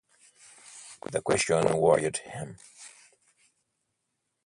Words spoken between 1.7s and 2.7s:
worried him.